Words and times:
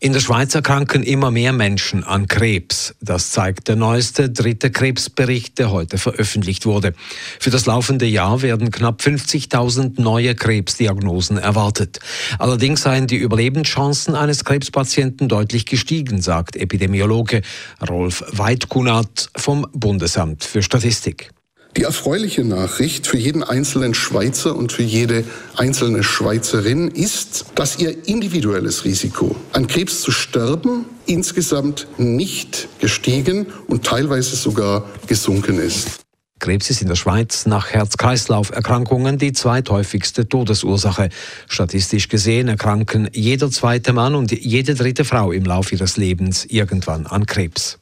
In 0.00 0.12
der 0.12 0.20
Schweiz 0.20 0.54
erkranken 0.54 1.02
immer 1.02 1.30
mehr 1.30 1.52
Menschen 1.52 2.04
an 2.04 2.26
Krebs. 2.26 2.94
Das 3.00 3.30
zeigt 3.30 3.68
der 3.68 3.76
neueste 3.76 4.30
dritte 4.30 4.70
Krebsbericht, 4.70 5.58
der 5.58 5.70
heute 5.70 5.98
veröffentlicht 5.98 6.66
wurde. 6.66 6.94
Für 7.40 7.50
das 7.50 7.66
laufende 7.66 8.06
Jahr 8.06 8.42
werden 8.42 8.70
knapp 8.70 9.00
50.000 9.00 10.00
neue 10.00 10.34
Krebsdiagnosen 10.34 11.38
erwartet. 11.38 12.00
Allerdings 12.38 12.82
seien 12.82 13.06
die 13.06 13.16
Überlebenschancen 13.16 14.14
eines 14.14 14.44
Krebspatienten 14.44 15.28
deutlich 15.28 15.66
gestiegen, 15.66 16.20
sagt 16.22 16.56
Epidemiologe 16.56 17.42
Rolf 17.88 18.24
Weidkunert 18.30 19.30
vom 19.36 19.66
Bundesamt 19.72 20.44
für 20.44 20.62
Statistik. 20.62 21.30
Die 21.76 21.84
erfreuliche 21.84 22.44
Nachricht 22.44 23.06
für 23.06 23.16
jeden 23.16 23.42
einzelnen 23.42 23.94
Schweizer 23.94 24.54
und 24.54 24.72
für 24.72 24.82
jede 24.82 25.24
einzelne 25.56 26.02
Schweizerin 26.02 26.88
ist, 26.88 27.46
dass 27.54 27.78
ihr 27.78 28.06
individuelles 28.06 28.84
Risiko, 28.84 29.34
an 29.54 29.66
Krebs 29.66 30.02
zu 30.02 30.10
sterben, 30.10 30.84
insgesamt 31.06 31.86
nicht 31.96 32.68
gestiegen 32.78 33.46
und 33.68 33.84
teilweise 33.84 34.36
sogar 34.36 34.84
gesunken 35.06 35.58
ist. 35.58 36.00
Krebs 36.40 36.68
ist 36.68 36.82
in 36.82 36.88
der 36.88 36.96
Schweiz 36.96 37.46
nach 37.46 37.70
Herz-Kreislauf-Erkrankungen 37.70 39.16
die 39.16 39.32
zweithäufigste 39.32 40.28
Todesursache. 40.28 41.08
Statistisch 41.48 42.08
gesehen 42.08 42.48
erkranken 42.48 43.08
jeder 43.14 43.50
zweite 43.50 43.92
Mann 43.92 44.14
und 44.14 44.32
jede 44.32 44.74
dritte 44.74 45.04
Frau 45.04 45.32
im 45.32 45.44
Laufe 45.44 45.76
ihres 45.76 45.96
Lebens 45.96 46.44
irgendwann 46.44 47.06
an 47.06 47.26
Krebs. 47.26 47.78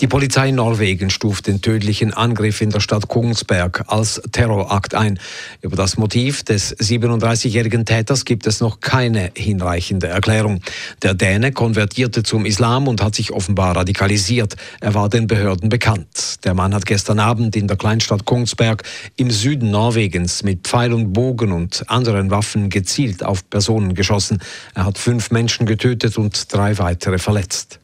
Die 0.00 0.06
Polizei 0.06 0.50
Norwegen 0.50 1.10
stuft 1.10 1.46
den 1.46 1.60
tödlichen 1.60 2.12
Angriff 2.12 2.60
in 2.60 2.70
der 2.70 2.80
Stadt 2.80 3.08
Kungsberg 3.08 3.84
als 3.86 4.20
Terrorakt 4.32 4.94
ein. 4.94 5.18
Über 5.60 5.76
das 5.76 5.96
Motiv 5.96 6.42
des 6.42 6.76
37-jährigen 6.78 7.84
Täters 7.84 8.24
gibt 8.24 8.46
es 8.46 8.60
noch 8.60 8.80
keine 8.80 9.30
hinreichende 9.36 10.08
Erklärung. 10.08 10.60
Der 11.02 11.14
Däne 11.14 11.52
konvertierte 11.52 12.22
zum 12.22 12.46
Islam 12.46 12.88
und 12.88 13.02
hat 13.02 13.14
sich 13.14 13.32
offenbar 13.32 13.76
radikalisiert. 13.76 14.56
Er 14.80 14.94
war 14.94 15.08
den 15.08 15.26
Behörden 15.26 15.68
bekannt. 15.68 16.44
Der 16.44 16.54
Mann 16.54 16.74
hat 16.74 16.86
gestern 16.86 17.18
Abend 17.18 17.54
in 17.54 17.68
der 17.68 17.76
Kleinstadt 17.76 18.24
Kungsberg 18.24 18.82
im 19.16 19.30
Süden 19.30 19.70
Norwegens 19.70 20.42
mit 20.42 20.66
Pfeil 20.66 20.92
und 20.92 21.12
Bogen 21.12 21.52
und 21.52 21.88
anderen 21.88 22.30
Waffen 22.30 22.70
gezielt 22.70 23.24
auf 23.24 23.48
Personen 23.48 23.94
geschossen. 23.94 24.40
Er 24.74 24.86
hat 24.86 24.98
fünf 24.98 25.30
Menschen 25.30 25.66
getötet 25.66 26.18
und 26.18 26.52
drei 26.52 26.78
weitere 26.78 27.18
verletzt. 27.18 27.81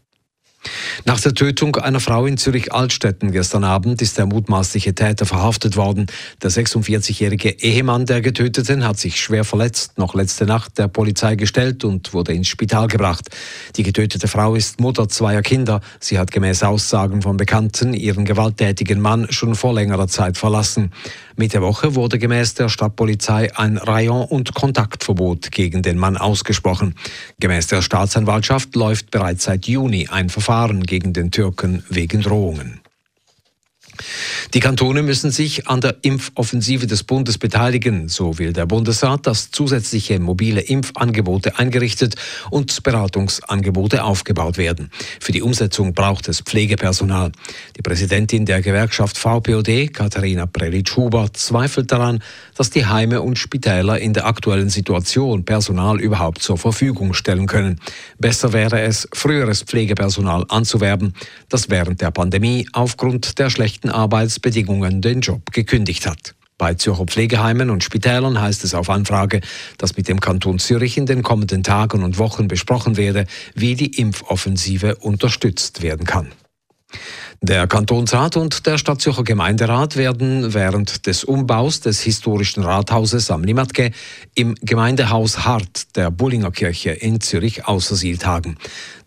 Nach 1.04 1.20
der 1.20 1.34
Tötung 1.34 1.76
einer 1.76 2.00
Frau 2.00 2.26
in 2.26 2.36
Zürich-Altstetten 2.36 3.30
gestern 3.30 3.64
Abend 3.64 4.02
ist 4.02 4.18
der 4.18 4.26
mutmaßliche 4.26 4.94
Täter 4.94 5.24
verhaftet 5.24 5.76
worden. 5.76 6.06
Der 6.42 6.50
46-jährige 6.50 7.50
Ehemann 7.50 8.06
der 8.06 8.20
Getöteten 8.20 8.84
hat 8.84 8.98
sich 8.98 9.20
schwer 9.20 9.44
verletzt, 9.44 9.98
noch 9.98 10.14
letzte 10.14 10.44
Nacht 10.44 10.76
der 10.78 10.88
Polizei 10.88 11.36
gestellt 11.36 11.84
und 11.84 12.12
wurde 12.12 12.32
ins 12.32 12.48
Spital 12.48 12.88
gebracht. 12.88 13.28
Die 13.76 13.84
getötete 13.84 14.26
Frau 14.26 14.54
ist 14.54 14.80
Mutter 14.80 15.08
zweier 15.08 15.42
Kinder. 15.42 15.80
Sie 16.00 16.18
hat 16.18 16.32
gemäß 16.32 16.62
Aussagen 16.64 17.22
von 17.22 17.36
Bekannten 17.36 17.94
ihren 17.94 18.24
gewalttätigen 18.24 19.00
Mann 19.00 19.28
schon 19.30 19.54
vor 19.54 19.74
längerer 19.74 20.08
Zeit 20.08 20.36
verlassen. 20.36 20.92
Mitte 21.36 21.62
Woche 21.62 21.94
wurde 21.94 22.18
gemäß 22.18 22.54
der 22.54 22.68
Stadtpolizei 22.68 23.56
ein 23.56 23.78
Rayon- 23.78 24.26
und 24.26 24.54
Kontaktverbot 24.54 25.52
gegen 25.52 25.82
den 25.82 25.96
Mann 25.96 26.16
ausgesprochen. 26.16 26.96
Gemäß 27.38 27.68
der 27.68 27.80
Staatsanwaltschaft 27.80 28.74
läuft 28.74 29.12
bereits 29.12 29.44
seit 29.44 29.66
Juni 29.66 30.08
ein 30.08 30.30
Verfahren 30.30 30.47
gegen 30.86 31.12
den 31.12 31.30
Türken 31.30 31.84
wegen 31.90 32.22
Drohungen. 32.22 32.80
Die 34.54 34.60
Kantone 34.60 35.02
müssen 35.02 35.30
sich 35.30 35.68
an 35.68 35.82
der 35.82 35.96
Impfoffensive 36.00 36.86
des 36.86 37.02
Bundes 37.02 37.36
beteiligen. 37.36 38.08
So 38.08 38.38
will 38.38 38.54
der 38.54 38.64
Bundesrat, 38.64 39.26
dass 39.26 39.50
zusätzliche 39.50 40.18
mobile 40.20 40.62
Impfangebote 40.62 41.58
eingerichtet 41.58 42.14
und 42.50 42.82
Beratungsangebote 42.82 44.02
aufgebaut 44.02 44.56
werden. 44.56 44.90
Für 45.20 45.32
die 45.32 45.42
Umsetzung 45.42 45.92
braucht 45.92 46.28
es 46.28 46.40
Pflegepersonal. 46.40 47.32
Die 47.76 47.82
Präsidentin 47.82 48.46
der 48.46 48.62
Gewerkschaft 48.62 49.18
VPOD, 49.18 49.92
Katharina 49.92 50.46
Prelitsch-Huber, 50.46 51.28
zweifelt 51.34 51.92
daran, 51.92 52.22
dass 52.56 52.70
die 52.70 52.86
Heime 52.86 53.20
und 53.20 53.38
Spitäler 53.38 53.98
in 53.98 54.14
der 54.14 54.24
aktuellen 54.24 54.70
Situation 54.70 55.44
Personal 55.44 56.00
überhaupt 56.00 56.42
zur 56.42 56.56
Verfügung 56.56 57.12
stellen 57.12 57.46
können. 57.46 57.80
Besser 58.18 58.54
wäre 58.54 58.80
es, 58.80 59.06
früheres 59.12 59.62
Pflegepersonal 59.62 60.46
anzuwerben, 60.48 61.12
das 61.50 61.68
während 61.68 62.00
der 62.00 62.12
Pandemie 62.12 62.66
aufgrund 62.72 63.38
der 63.38 63.50
schlechten 63.50 63.90
Arbeitsbedingungen 64.38 65.02
den 65.02 65.20
Job 65.20 65.50
gekündigt 65.52 66.06
hat. 66.06 66.34
Bei 66.58 66.74
Zürcher 66.74 67.06
Pflegeheimen 67.06 67.70
und 67.70 67.82
Spitälern 67.82 68.40
heißt 68.40 68.62
es 68.64 68.74
auf 68.74 68.88
Anfrage, 68.88 69.40
dass 69.78 69.96
mit 69.96 70.08
dem 70.08 70.20
Kanton 70.20 70.60
Zürich 70.60 70.96
in 70.96 71.06
den 71.06 71.22
kommenden 71.22 71.64
Tagen 71.64 72.04
und 72.04 72.18
Wochen 72.18 72.46
besprochen 72.46 72.96
werde, 72.96 73.26
wie 73.54 73.74
die 73.74 73.98
Impfoffensive 73.98 74.96
unterstützt 74.96 75.82
werden 75.82 76.06
kann. 76.06 76.32
Der 77.40 77.68
Kantonsrat 77.68 78.36
und 78.36 78.66
der 78.66 78.78
Stadtzürcher 78.78 79.22
Gemeinderat 79.22 79.96
werden 79.96 80.54
während 80.54 81.06
des 81.06 81.22
Umbaus 81.22 81.80
des 81.80 82.00
historischen 82.00 82.64
Rathauses 82.64 83.30
am 83.30 83.44
Limatke 83.44 83.92
im 84.34 84.56
Gemeindehaus 84.60 85.44
Hart 85.44 85.96
der 85.96 86.10
Bullinger 86.10 86.50
Kirche 86.50 86.90
in 86.90 87.20
Zürich 87.20 87.64
außer 87.64 87.96
tagen. 88.18 88.58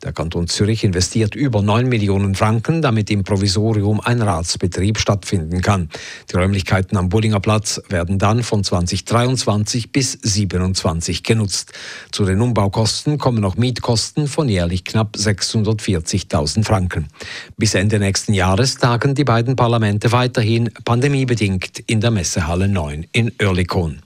Der 0.02 0.14
Kanton 0.14 0.48
Zürich 0.48 0.86
investiert 0.86 1.36
über 1.36 1.62
9 1.62 1.90
Millionen 1.90 2.34
Franken, 2.34 2.82
damit 2.82 3.12
im 3.12 3.26
Provisorium 3.26 4.00
ein 4.00 4.22
Ratsbetrieb 4.22 4.98
stattfinden 4.98 5.62
kann. 5.62 5.90
Die 6.32 6.38
Räumlichkeiten 6.38 6.98
am 6.98 7.10
Bullinger 7.10 7.42
Platz 7.42 7.82
werden 7.90 8.18
dann 8.18 8.44
von 8.44 8.64
2023 8.64 9.92
bis 9.92 10.14
2027 10.14 11.24
genutzt. 11.24 11.74
Zu 12.12 12.24
den 12.24 12.42
Umbaukosten 12.42 13.18
kommen 13.18 13.42
noch 13.42 13.58
Mietkosten 13.58 14.28
von 14.28 14.48
jährlich 14.48 14.86
knapp 14.86 15.18
640.000 15.18 16.64
Franken. 16.64 17.10
Bis 17.58 17.76
Ende 17.76 18.00
nächsten 18.00 18.21
Jahres 18.28 18.76
tagen 18.76 19.16
die 19.16 19.24
beiden 19.24 19.56
Parlamente 19.56 20.12
weiterhin 20.12 20.70
pandemiebedingt 20.86 21.80
in 21.88 22.02
der 22.02 22.12
Messehalle 22.12 22.68
9 22.68 23.08
in 23.12 23.32
Oerlikon. 23.42 24.02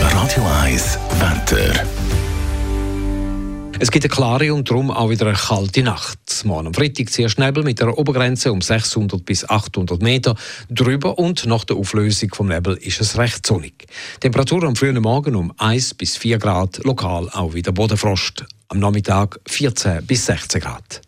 Radio 0.00 0.44
1 0.62 0.98
Wetter. 1.18 1.86
Es 3.80 3.90
gibt 3.90 4.04
eine 4.04 4.12
klare 4.12 4.52
und 4.52 4.68
darum 4.68 4.90
auch 4.90 5.08
wieder 5.08 5.26
eine 5.26 5.36
kalte 5.36 5.82
Nacht. 5.82 6.18
Morgen 6.44 6.66
am 6.66 6.74
Freitag 6.74 7.10
zuerst 7.10 7.38
Nebel 7.38 7.62
mit 7.62 7.80
einer 7.80 7.96
Obergrenze 7.96 8.52
um 8.52 8.60
600 8.60 9.24
bis 9.24 9.48
800 9.48 10.02
Meter. 10.02 10.34
Drüber 10.68 11.18
und 11.18 11.46
nach 11.46 11.64
der 11.64 11.76
Auflösung 11.76 12.30
vom 12.34 12.48
Nebel 12.48 12.76
ist 12.76 13.00
es 13.00 13.16
recht 13.18 13.46
sonnig. 13.46 13.86
Temperatur 14.20 14.64
am 14.64 14.74
frühen 14.74 15.00
Morgen 15.00 15.36
um 15.36 15.52
1 15.58 15.94
bis 15.94 16.16
4 16.16 16.38
Grad, 16.38 16.84
lokal 16.84 17.28
auch 17.30 17.54
wieder 17.54 17.72
Bodenfrost. 17.72 18.44
Am 18.68 18.80
Nachmittag 18.80 19.38
14 19.46 20.04
bis 20.04 20.26
16 20.26 20.60
Grad. 20.60 21.07